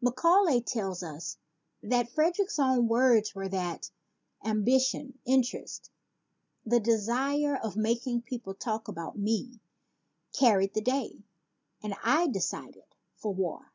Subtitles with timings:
[0.00, 1.36] Macaulay tells us
[1.82, 3.90] that Frederick's own words were that
[4.42, 5.90] "ambition, interest,
[6.64, 9.60] the desire of making people talk about me
[10.32, 11.22] carried the day;
[11.82, 12.86] and I decided
[13.18, 13.74] for war."